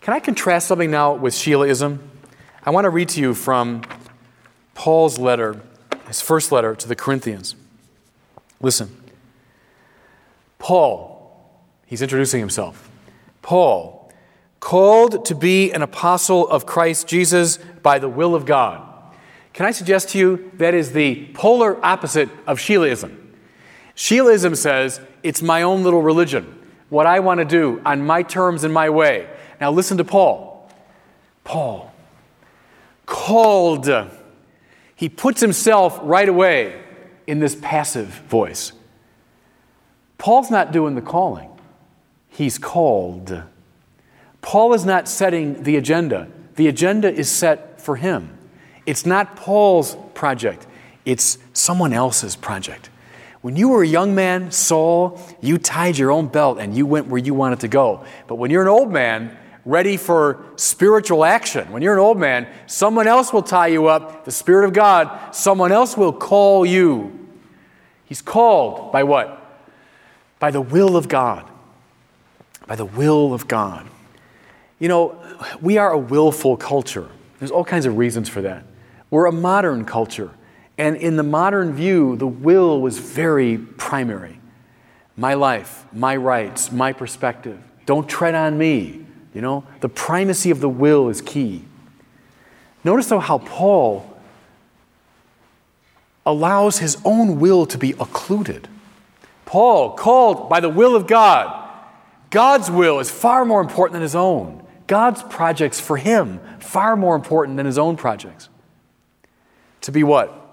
Can 0.01 0.13
I 0.13 0.19
contrast 0.19 0.67
something 0.67 0.89
now 0.89 1.13
with 1.13 1.33
Sheilaism? 1.33 2.00
I 2.63 2.69
want 2.69 2.86
to 2.86 2.89
read 2.89 3.09
to 3.09 3.21
you 3.21 3.33
from 3.33 3.81
Paul's 4.74 5.19
letter, 5.19 5.62
his 6.07 6.21
first 6.21 6.51
letter 6.51 6.75
to 6.75 6.88
the 6.88 6.95
Corinthians. 6.95 7.55
Listen. 8.62 8.95
Paul, 10.59 11.39
he's 11.86 12.01
introducing 12.01 12.39
himself. 12.39 12.89
Paul, 13.41 14.12
called 14.59 15.25
to 15.25 15.36
be 15.36 15.71
an 15.71 15.81
apostle 15.81 16.47
of 16.47 16.65
Christ 16.65 17.07
Jesus 17.07 17.57
by 17.81 18.00
the 18.00 18.09
will 18.09 18.36
of 18.36 18.45
God. 18.45 18.81
Can 19.53 19.65
I 19.65 19.71
suggest 19.71 20.09
to 20.09 20.17
you 20.17 20.51
that 20.55 20.74
is 20.74 20.91
the 20.91 21.27
polar 21.33 21.83
opposite 21.86 22.29
of 22.45 22.59
Sheilaism? 22.59 23.26
Sheilaism 23.97 24.55
says, 24.55 25.01
it's 25.23 25.41
my 25.41 25.63
own 25.63 25.83
little 25.83 26.03
religion, 26.03 26.55
what 26.89 27.07
I 27.07 27.19
want 27.19 27.39
to 27.39 27.45
do 27.45 27.81
on 27.83 28.05
my 28.05 28.21
terms 28.21 28.63
and 28.63 28.71
my 28.71 28.89
way. 28.89 29.27
Now 29.59 29.71
listen 29.71 29.97
to 29.97 30.03
Paul. 30.03 30.69
Paul, 31.43 31.91
called, 33.07 33.89
he 34.95 35.09
puts 35.09 35.41
himself 35.41 35.99
right 36.03 36.29
away 36.29 36.79
in 37.25 37.39
this 37.39 37.57
passive 37.59 38.07
voice. 38.07 38.71
Paul's 40.19 40.51
not 40.51 40.71
doing 40.71 40.93
the 40.93 41.01
calling, 41.01 41.49
he's 42.29 42.59
called. 42.59 43.43
Paul 44.41 44.73
is 44.75 44.85
not 44.85 45.07
setting 45.07 45.63
the 45.63 45.75
agenda, 45.75 46.27
the 46.55 46.67
agenda 46.67 47.11
is 47.11 47.31
set 47.31 47.81
for 47.81 47.95
him. 47.95 48.37
It's 48.85 49.05
not 49.07 49.35
Paul's 49.35 49.97
project, 50.13 50.67
it's 51.03 51.39
someone 51.53 51.93
else's 51.93 52.35
project. 52.35 52.91
When 53.47 53.55
you 53.55 53.69
were 53.69 53.81
a 53.81 53.87
young 53.87 54.13
man, 54.13 54.51
Saul, 54.51 55.21
you 55.39 55.57
tied 55.57 55.97
your 55.97 56.11
own 56.11 56.27
belt 56.27 56.57
and 56.59 56.75
you 56.75 56.85
went 56.85 57.07
where 57.07 57.17
you 57.17 57.33
wanted 57.33 57.61
to 57.61 57.69
go. 57.69 58.03
But 58.27 58.35
when 58.35 58.51
you're 58.51 58.61
an 58.61 58.67
old 58.67 58.91
man, 58.91 59.37
ready 59.63 59.95
for 59.95 60.43
spiritual 60.57 61.23
action, 61.23 61.71
when 61.71 61.81
you're 61.81 61.93
an 61.93 61.99
old 62.01 62.19
man, 62.19 62.49
someone 62.65 63.07
else 63.07 63.31
will 63.31 63.41
tie 63.41 63.67
you 63.67 63.87
up, 63.87 64.25
the 64.25 64.31
Spirit 64.31 64.65
of 64.65 64.73
God, 64.73 65.33
someone 65.33 65.71
else 65.71 65.95
will 65.95 66.11
call 66.11 66.65
you. 66.65 67.25
He's 68.03 68.21
called 68.21 68.91
by 68.91 69.03
what? 69.03 69.41
By 70.39 70.51
the 70.51 70.59
will 70.59 70.97
of 70.97 71.07
God. 71.07 71.49
By 72.67 72.75
the 72.75 72.83
will 72.83 73.33
of 73.33 73.47
God. 73.47 73.87
You 74.77 74.89
know, 74.89 75.23
we 75.61 75.77
are 75.77 75.93
a 75.93 75.97
willful 75.97 76.57
culture. 76.57 77.07
There's 77.39 77.51
all 77.51 77.63
kinds 77.63 77.85
of 77.85 77.97
reasons 77.97 78.27
for 78.27 78.41
that. 78.41 78.65
We're 79.09 79.27
a 79.27 79.31
modern 79.31 79.85
culture. 79.85 80.31
And 80.77 80.96
in 80.96 81.15
the 81.15 81.24
modern 81.24 81.74
view, 81.74 82.15
the 82.15 82.27
will 82.27 82.79
was 82.79 83.00
very 83.00 83.57
primary. 83.57 84.39
My 85.15 85.34
life, 85.34 85.86
my 85.91 86.15
rights, 86.15 86.72
my 86.72 86.93
perspective. 86.93 87.60
Don't 87.86 88.07
tread 88.07 88.36
on 88.36 88.57
me. 88.57 89.05
You 89.34 89.41
know, 89.41 89.63
the 89.81 89.89
primacy 89.89 90.51
of 90.51 90.60
the 90.60 90.69
will 90.69 91.10
is 91.10 91.22
key. 91.22 91.63
Notice, 92.84 93.07
though, 93.07 93.19
how 93.19 93.39
Paul 93.39 94.17
allows 96.25 96.79
his 96.79 96.98
own 97.05 97.39
will 97.39 97.65
to 97.65 97.77
be 97.77 97.91
occluded. 97.93 98.67
Paul, 99.46 99.91
called 99.91 100.50
by 100.50 100.60
the 100.60 100.69
will 100.69 100.96
of 100.96 101.07
God, 101.07 101.69
God's 102.29 102.69
will 102.69 103.00
is 103.00 103.10
far 103.10 103.46
more 103.46 103.62
important 103.62 103.93
than 103.93 104.01
his 104.01 104.15
own. 104.15 104.65
God's 104.88 105.24
projects 105.24 105.79
for 105.79 105.98
him, 105.98 106.39
far 106.60 106.96
more 106.96 107.15
important 107.15 107.57
than 107.57 107.65
his 107.65 107.77
own 107.77 107.96
projects. 107.96 108.50
To 109.81 109.91
be 109.91 110.03
what? 110.03 110.46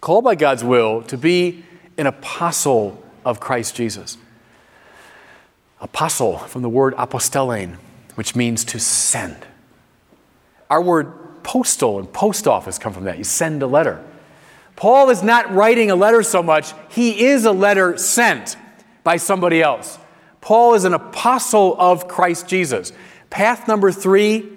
Called 0.00 0.24
by 0.24 0.34
God's 0.34 0.64
will 0.64 1.02
to 1.04 1.16
be 1.16 1.64
an 1.98 2.06
apostle 2.06 3.02
of 3.24 3.40
Christ 3.40 3.74
Jesus. 3.74 4.16
Apostle 5.80 6.38
from 6.38 6.62
the 6.62 6.68
word 6.68 6.94
apostellein, 6.96 7.76
which 8.14 8.34
means 8.34 8.64
to 8.66 8.78
send. 8.78 9.36
Our 10.68 10.82
word 10.82 11.42
postal 11.42 11.98
and 11.98 12.12
post 12.12 12.46
office 12.46 12.78
come 12.78 12.92
from 12.92 13.04
that. 13.04 13.18
You 13.18 13.24
send 13.24 13.62
a 13.62 13.66
letter. 13.66 14.04
Paul 14.76 15.10
is 15.10 15.22
not 15.22 15.52
writing 15.52 15.90
a 15.90 15.94
letter 15.94 16.22
so 16.22 16.42
much, 16.42 16.72
he 16.88 17.26
is 17.26 17.44
a 17.44 17.52
letter 17.52 17.98
sent 17.98 18.56
by 19.04 19.18
somebody 19.18 19.62
else. 19.62 19.98
Paul 20.40 20.74
is 20.74 20.84
an 20.84 20.94
apostle 20.94 21.76
of 21.78 22.08
Christ 22.08 22.48
Jesus. 22.48 22.92
Path 23.28 23.68
number 23.68 23.92
three, 23.92 24.48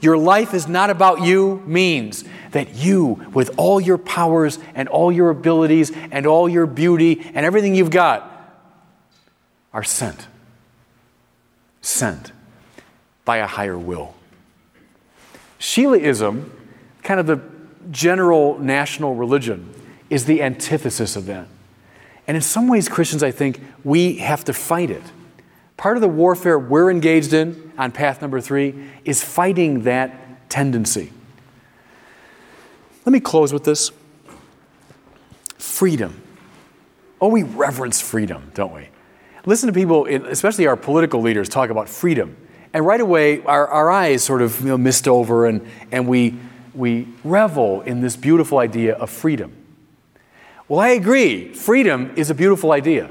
your 0.00 0.18
life 0.18 0.52
is 0.54 0.68
not 0.68 0.90
about 0.90 1.22
you, 1.22 1.62
means 1.66 2.24
that 2.52 2.74
you, 2.74 3.26
with 3.32 3.50
all 3.56 3.80
your 3.80 3.98
powers 3.98 4.58
and 4.74 4.88
all 4.88 5.12
your 5.12 5.30
abilities 5.30 5.92
and 6.10 6.26
all 6.26 6.48
your 6.48 6.66
beauty 6.66 7.20
and 7.34 7.46
everything 7.46 7.74
you've 7.74 7.90
got, 7.90 8.26
are 9.72 9.84
sent. 9.84 10.26
Sent 11.80 12.32
by 13.24 13.38
a 13.38 13.46
higher 13.46 13.78
will. 13.78 14.14
Sheilaism, 15.58 16.50
kind 17.02 17.20
of 17.20 17.26
the 17.26 17.40
general 17.90 18.58
national 18.58 19.14
religion, 19.14 19.72
is 20.08 20.24
the 20.24 20.42
antithesis 20.42 21.16
of 21.16 21.26
that. 21.26 21.46
And 22.26 22.36
in 22.36 22.42
some 22.42 22.68
ways, 22.68 22.88
Christians, 22.88 23.22
I 23.22 23.30
think, 23.30 23.60
we 23.84 24.16
have 24.16 24.44
to 24.44 24.52
fight 24.52 24.90
it. 24.90 25.02
Part 25.76 25.96
of 25.96 26.00
the 26.00 26.08
warfare 26.08 26.58
we're 26.58 26.90
engaged 26.90 27.32
in 27.32 27.72
on 27.78 27.92
path 27.92 28.20
number 28.20 28.40
three 28.40 28.74
is 29.04 29.24
fighting 29.24 29.84
that 29.84 30.50
tendency. 30.50 31.10
Let 33.10 33.14
me 33.14 33.20
close 33.22 33.52
with 33.52 33.64
this 33.64 33.90
freedom. 35.58 36.22
Oh, 37.20 37.26
we 37.26 37.42
reverence 37.42 38.00
freedom, 38.00 38.52
don't 38.54 38.72
we? 38.72 38.86
Listen 39.44 39.66
to 39.66 39.72
people, 39.72 40.06
especially 40.06 40.68
our 40.68 40.76
political 40.76 41.20
leaders, 41.20 41.48
talk 41.48 41.70
about 41.70 41.88
freedom. 41.88 42.36
And 42.72 42.86
right 42.86 43.00
away, 43.00 43.42
our, 43.42 43.66
our 43.66 43.90
eyes 43.90 44.22
sort 44.22 44.42
of 44.42 44.60
you 44.60 44.68
know, 44.68 44.78
mist 44.78 45.08
over 45.08 45.46
and, 45.46 45.66
and 45.90 46.06
we, 46.06 46.36
we 46.72 47.08
revel 47.24 47.80
in 47.80 48.00
this 48.00 48.14
beautiful 48.14 48.58
idea 48.58 48.94
of 48.94 49.10
freedom. 49.10 49.56
Well, 50.68 50.78
I 50.78 50.90
agree. 50.90 51.52
Freedom 51.52 52.12
is 52.14 52.30
a 52.30 52.34
beautiful 52.34 52.70
idea. 52.70 53.10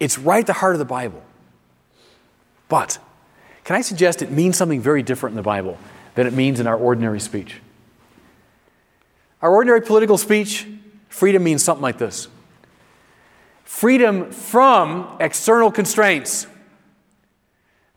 It's 0.00 0.18
right 0.18 0.40
at 0.40 0.48
the 0.48 0.54
heart 0.54 0.74
of 0.74 0.80
the 0.80 0.84
Bible. 0.84 1.22
But 2.68 2.98
can 3.62 3.76
I 3.76 3.80
suggest 3.82 4.22
it 4.22 4.32
means 4.32 4.56
something 4.56 4.80
very 4.80 5.04
different 5.04 5.34
in 5.34 5.36
the 5.36 5.42
Bible 5.44 5.78
than 6.16 6.26
it 6.26 6.32
means 6.32 6.58
in 6.58 6.66
our 6.66 6.76
ordinary 6.76 7.20
speech? 7.20 7.60
Our 9.44 9.52
ordinary 9.52 9.82
political 9.82 10.16
speech, 10.16 10.66
freedom 11.10 11.44
means 11.44 11.62
something 11.62 11.82
like 11.82 11.98
this 11.98 12.28
freedom 13.64 14.30
from 14.30 15.18
external 15.20 15.70
constraints 15.70 16.46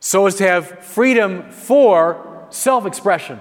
so 0.02 0.26
as 0.26 0.36
to 0.36 0.44
have 0.44 0.84
freedom 0.84 1.50
for 1.50 2.48
self 2.50 2.86
expression. 2.86 3.40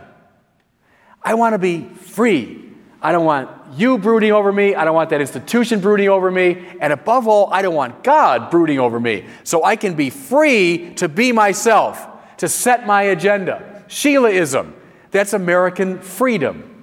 I 1.20 1.34
want 1.34 1.54
to 1.54 1.58
be 1.58 1.82
free. 1.82 2.70
I 3.02 3.10
don't 3.10 3.24
want 3.24 3.50
you 3.76 3.98
brooding 3.98 4.30
over 4.30 4.52
me. 4.52 4.76
I 4.76 4.84
don't 4.84 4.94
want 4.94 5.10
that 5.10 5.20
institution 5.20 5.80
brooding 5.80 6.08
over 6.08 6.30
me. 6.30 6.64
And 6.80 6.92
above 6.92 7.26
all, 7.26 7.52
I 7.52 7.60
don't 7.60 7.74
want 7.74 8.04
God 8.04 8.52
brooding 8.52 8.78
over 8.78 9.00
me. 9.00 9.26
So 9.42 9.64
I 9.64 9.74
can 9.74 9.96
be 9.96 10.10
free 10.10 10.94
to 10.94 11.08
be 11.08 11.32
myself, 11.32 12.06
to 12.36 12.48
set 12.48 12.86
my 12.86 13.02
agenda. 13.02 13.84
Sheilaism, 13.88 14.74
that's 15.10 15.32
American 15.32 15.98
freedom. 15.98 16.75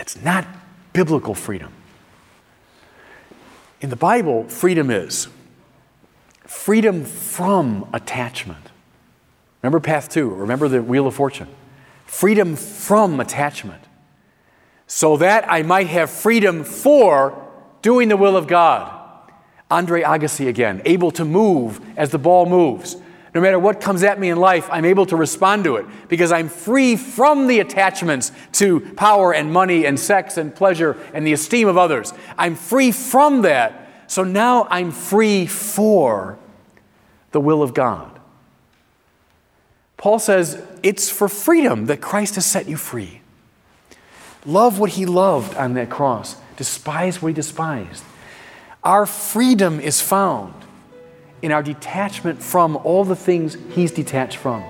That's 0.00 0.16
not 0.22 0.46
biblical 0.94 1.34
freedom. 1.34 1.70
In 3.82 3.90
the 3.90 3.96
Bible, 3.96 4.44
freedom 4.44 4.90
is 4.90 5.28
freedom 6.46 7.04
from 7.04 7.86
attachment. 7.92 8.70
Remember 9.60 9.78
path 9.78 10.08
two, 10.08 10.30
remember 10.30 10.68
the 10.68 10.82
wheel 10.82 11.06
of 11.06 11.14
fortune. 11.14 11.48
Freedom 12.06 12.56
from 12.56 13.20
attachment. 13.20 13.84
So 14.86 15.18
that 15.18 15.44
I 15.52 15.62
might 15.64 15.88
have 15.88 16.08
freedom 16.08 16.64
for 16.64 17.46
doing 17.82 18.08
the 18.08 18.16
will 18.16 18.38
of 18.38 18.46
God. 18.46 18.90
Andre 19.70 20.00
Agassi 20.00 20.48
again, 20.48 20.80
able 20.86 21.10
to 21.10 21.26
move 21.26 21.78
as 21.98 22.08
the 22.08 22.18
ball 22.18 22.46
moves. 22.46 22.96
No 23.34 23.40
matter 23.40 23.58
what 23.58 23.80
comes 23.80 24.02
at 24.02 24.18
me 24.18 24.30
in 24.30 24.38
life, 24.38 24.68
I'm 24.72 24.84
able 24.84 25.06
to 25.06 25.16
respond 25.16 25.64
to 25.64 25.76
it 25.76 25.86
because 26.08 26.32
I'm 26.32 26.48
free 26.48 26.96
from 26.96 27.46
the 27.46 27.60
attachments 27.60 28.32
to 28.52 28.80
power 28.80 29.32
and 29.32 29.52
money 29.52 29.86
and 29.86 29.98
sex 29.98 30.36
and 30.36 30.54
pleasure 30.54 30.96
and 31.14 31.26
the 31.26 31.32
esteem 31.32 31.68
of 31.68 31.78
others. 31.78 32.12
I'm 32.36 32.56
free 32.56 32.90
from 32.90 33.42
that. 33.42 33.88
So 34.08 34.24
now 34.24 34.66
I'm 34.70 34.90
free 34.90 35.46
for 35.46 36.38
the 37.30 37.40
will 37.40 37.62
of 37.62 37.72
God. 37.72 38.18
Paul 39.96 40.18
says 40.18 40.60
it's 40.82 41.08
for 41.10 41.28
freedom 41.28 41.86
that 41.86 42.00
Christ 42.00 42.34
has 42.34 42.46
set 42.46 42.68
you 42.68 42.76
free. 42.76 43.20
Love 44.44 44.78
what 44.80 44.92
he 44.92 45.06
loved 45.06 45.54
on 45.56 45.74
that 45.74 45.90
cross, 45.90 46.36
despise 46.56 47.20
what 47.20 47.28
he 47.28 47.34
despised. 47.34 48.02
Our 48.82 49.04
freedom 49.04 49.78
is 49.78 50.00
found 50.00 50.54
in 51.42 51.52
our 51.52 51.62
detachment 51.62 52.42
from 52.42 52.76
all 52.76 53.04
the 53.04 53.16
things 53.16 53.56
he's 53.74 53.92
detached 53.92 54.36
from. 54.36 54.62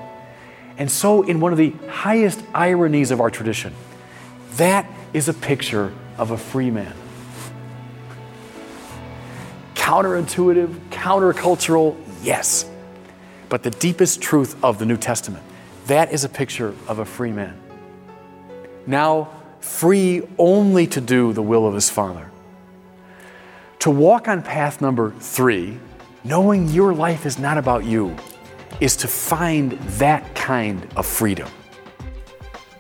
And 0.79 0.91
so, 0.91 1.23
in 1.23 1.41
one 1.41 1.53
of 1.53 1.59
the 1.59 1.75
highest 1.89 2.43
ironies 2.55 3.11
of 3.11 3.21
our 3.21 3.31
tradition, 3.31 3.75
that 4.53 4.91
is 5.13 5.29
a 5.29 5.35
picture 5.35 5.93
of 6.17 6.31
a 6.31 6.39
free 6.39 6.71
man. 6.71 6.95
Counterintuitive, 9.75 10.75
countercultural, 10.91 11.97
yes. 12.23 12.69
But 13.49 13.63
the 13.63 13.71
deepest 13.71 14.23
truth 14.23 14.63
of 14.65 14.79
the 14.79 14.87
New 14.87 14.97
Testament, 14.97 15.45
that 15.87 16.13
is 16.13 16.25
a 16.25 16.29
picture 16.29 16.75
of 16.87 16.99
a 16.99 17.05
free 17.05 17.33
man. 17.33 17.59
Now, 18.87 19.31
free 19.61 20.23
only 20.39 20.87
to 20.87 21.01
do 21.01 21.33
the 21.33 21.43
will 21.43 21.67
of 21.67 21.75
his 21.75 21.91
Father. 21.91 22.31
To 23.81 23.91
walk 23.91 24.29
on 24.29 24.43
path 24.43 24.81
number 24.81 25.13
three, 25.19 25.79
knowing 26.25 26.69
your 26.69 26.93
life 26.93 27.27
is 27.27 27.39
not 27.39 27.59
about 27.59 27.85
you, 27.85 28.15
is 28.81 28.97
to 28.97 29.09
find 29.09 29.73
that 29.73 30.35
kind 30.35 30.87
of 30.97 31.07
freedom. 31.07 31.49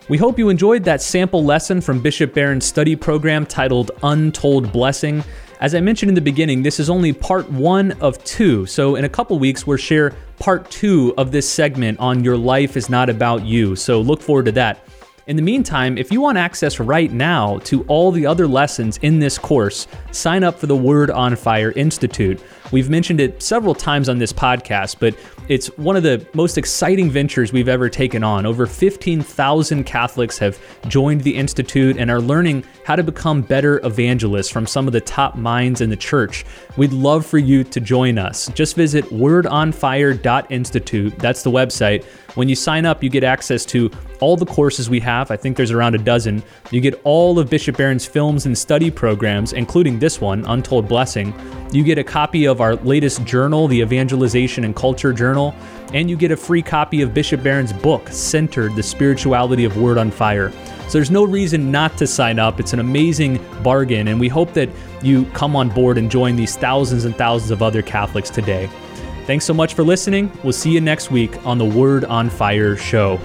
We 0.08 0.18
hope 0.18 0.38
you 0.38 0.48
enjoyed 0.48 0.82
that 0.84 1.00
sample 1.00 1.44
lesson 1.44 1.80
from 1.80 2.00
Bishop 2.00 2.34
Barron's 2.34 2.64
study 2.64 2.96
program 2.96 3.46
titled 3.46 3.92
Untold 4.02 4.72
Blessing. 4.72 5.22
As 5.60 5.74
I 5.74 5.80
mentioned 5.80 6.08
in 6.08 6.14
the 6.14 6.20
beginning, 6.20 6.62
this 6.62 6.80
is 6.80 6.90
only 6.90 7.12
part 7.12 7.48
one 7.50 7.92
of 8.00 8.22
two. 8.24 8.66
So, 8.66 8.96
in 8.96 9.04
a 9.04 9.08
couple 9.08 9.38
weeks, 9.38 9.66
we'll 9.66 9.76
share 9.76 10.16
part 10.38 10.70
two 10.70 11.14
of 11.16 11.30
this 11.30 11.48
segment 11.48 12.00
on 12.00 12.24
Your 12.24 12.36
Life 12.36 12.76
is 12.76 12.90
Not 12.90 13.08
About 13.08 13.44
You. 13.44 13.76
So, 13.76 14.00
look 14.00 14.20
forward 14.20 14.46
to 14.46 14.52
that. 14.52 14.84
In 15.26 15.36
the 15.36 15.42
meantime, 15.42 15.96
if 15.96 16.10
you 16.10 16.20
want 16.20 16.38
access 16.38 16.80
right 16.80 17.12
now 17.12 17.58
to 17.58 17.84
all 17.84 18.10
the 18.10 18.26
other 18.26 18.48
lessons 18.48 18.98
in 19.02 19.20
this 19.20 19.38
course, 19.38 19.86
sign 20.10 20.42
up 20.42 20.58
for 20.58 20.66
the 20.66 20.74
Word 20.74 21.10
on 21.10 21.36
Fire 21.36 21.70
Institute. 21.72 22.40
We've 22.72 22.88
mentioned 22.88 23.20
it 23.20 23.42
several 23.42 23.74
times 23.74 24.08
on 24.08 24.18
this 24.18 24.32
podcast, 24.32 24.96
but 25.00 25.16
it's 25.48 25.66
one 25.76 25.96
of 25.96 26.04
the 26.04 26.24
most 26.34 26.56
exciting 26.56 27.10
ventures 27.10 27.52
we've 27.52 27.68
ever 27.68 27.88
taken 27.88 28.22
on. 28.22 28.46
Over 28.46 28.66
15,000 28.66 29.82
Catholics 29.84 30.38
have 30.38 30.56
joined 30.88 31.22
the 31.22 31.34
Institute 31.34 31.96
and 31.96 32.08
are 32.10 32.20
learning 32.20 32.62
how 32.84 32.94
to 32.94 33.02
become 33.02 33.42
better 33.42 33.84
evangelists 33.84 34.50
from 34.50 34.66
some 34.66 34.86
of 34.86 34.92
the 34.92 35.00
top 35.00 35.34
minds 35.34 35.80
in 35.80 35.90
the 35.90 35.96
church. 35.96 36.44
We'd 36.76 36.92
love 36.92 37.26
for 37.26 37.38
you 37.38 37.64
to 37.64 37.80
join 37.80 38.18
us. 38.18 38.46
Just 38.54 38.76
visit 38.76 39.04
wordonfire.institute. 39.06 41.18
That's 41.18 41.42
the 41.42 41.50
website. 41.50 42.04
When 42.36 42.48
you 42.48 42.54
sign 42.54 42.86
up, 42.86 43.02
you 43.02 43.10
get 43.10 43.24
access 43.24 43.64
to 43.66 43.90
all 44.20 44.36
the 44.36 44.46
courses 44.46 44.88
we 44.88 45.00
have. 45.00 45.32
I 45.32 45.36
think 45.36 45.56
there's 45.56 45.72
around 45.72 45.96
a 45.96 45.98
dozen. 45.98 46.44
You 46.70 46.80
get 46.80 47.00
all 47.02 47.40
of 47.40 47.50
Bishop 47.50 47.76
Barron's 47.76 48.06
films 48.06 48.46
and 48.46 48.56
study 48.56 48.88
programs, 48.90 49.52
including 49.52 49.98
this 49.98 50.20
one, 50.20 50.44
Untold 50.44 50.86
Blessing. 50.86 51.34
You 51.72 51.82
get 51.82 51.98
a 51.98 52.04
copy 52.04 52.46
our 52.60 52.76
latest 52.76 53.24
journal, 53.24 53.66
the 53.68 53.80
Evangelization 53.80 54.64
and 54.64 54.76
Culture 54.76 55.12
Journal, 55.12 55.54
and 55.92 56.08
you 56.08 56.16
get 56.16 56.30
a 56.30 56.36
free 56.36 56.62
copy 56.62 57.02
of 57.02 57.12
Bishop 57.12 57.42
Barron's 57.42 57.72
book, 57.72 58.08
Centered 58.08 58.76
The 58.76 58.82
Spirituality 58.82 59.64
of 59.64 59.76
Word 59.76 59.98
on 59.98 60.10
Fire. 60.10 60.52
So 60.86 60.98
there's 60.98 61.10
no 61.10 61.24
reason 61.24 61.70
not 61.70 61.96
to 61.98 62.06
sign 62.06 62.38
up. 62.38 62.60
It's 62.60 62.72
an 62.72 62.80
amazing 62.80 63.44
bargain, 63.62 64.08
and 64.08 64.20
we 64.20 64.28
hope 64.28 64.52
that 64.54 64.68
you 65.02 65.24
come 65.26 65.56
on 65.56 65.68
board 65.68 65.98
and 65.98 66.10
join 66.10 66.36
these 66.36 66.56
thousands 66.56 67.04
and 67.04 67.16
thousands 67.16 67.50
of 67.50 67.62
other 67.62 67.82
Catholics 67.82 68.30
today. 68.30 68.68
Thanks 69.26 69.44
so 69.44 69.54
much 69.54 69.74
for 69.74 69.84
listening. 69.84 70.30
We'll 70.42 70.52
see 70.52 70.72
you 70.72 70.80
next 70.80 71.10
week 71.10 71.46
on 71.46 71.58
the 71.58 71.64
Word 71.64 72.04
on 72.04 72.28
Fire 72.28 72.76
show. 72.76 73.20